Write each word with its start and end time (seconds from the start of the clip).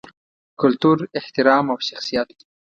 کلتور، 0.61 0.97
احترام 1.19 1.65
او 1.71 1.77
شخصیت 1.89 2.29